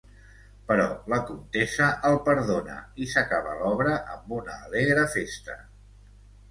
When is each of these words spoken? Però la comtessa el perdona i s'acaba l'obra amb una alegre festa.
Però 0.69 0.85
la 1.13 1.19
comtessa 1.27 1.91
el 2.11 2.17
perdona 2.29 2.79
i 3.05 3.09
s'acaba 3.15 3.55
l'obra 3.61 3.95
amb 4.17 4.37
una 4.43 4.61
alegre 4.69 5.07
festa. 5.19 5.63